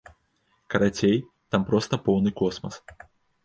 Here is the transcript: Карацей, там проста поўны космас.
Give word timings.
Карацей, 0.75 1.21
там 1.55 1.69
проста 1.69 2.03
поўны 2.09 2.35
космас. 2.43 2.85